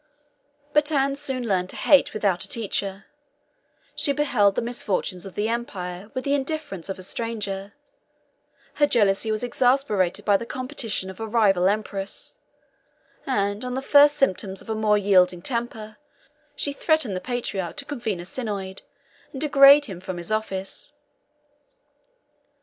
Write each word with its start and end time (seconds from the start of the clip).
31 0.73 0.73
But 0.73 0.91
Anne 0.91 1.15
soon 1.15 1.47
learned 1.47 1.69
to 1.69 1.75
hate 1.75 2.11
without 2.11 2.43
a 2.43 2.47
teacher: 2.47 3.05
she 3.95 4.11
beheld 4.11 4.55
the 4.55 4.61
misfortunes 4.63 5.27
of 5.27 5.35
the 5.35 5.47
empire 5.47 6.09
with 6.15 6.23
the 6.23 6.33
indifference 6.33 6.89
of 6.89 6.97
a 6.97 7.03
stranger: 7.03 7.73
her 8.73 8.87
jealousy 8.87 9.29
was 9.29 9.43
exasperated 9.43 10.25
by 10.25 10.37
the 10.37 10.45
competition 10.47 11.11
of 11.11 11.19
a 11.19 11.27
rival 11.27 11.67
empress; 11.67 12.39
and 13.27 13.63
on 13.63 13.75
the 13.75 13.79
first 13.79 14.17
symptoms 14.17 14.59
of 14.59 14.71
a 14.71 14.75
more 14.75 14.97
yielding 14.97 15.43
temper, 15.43 15.97
she 16.55 16.73
threatened 16.73 17.15
the 17.15 17.21
patriarch 17.21 17.75
to 17.77 17.85
convene 17.85 18.19
a 18.19 18.25
synod, 18.25 18.81
and 19.33 19.41
degrade 19.41 19.85
him 19.85 19.99
from 19.99 20.17
his 20.17 20.31
office. 20.31 20.93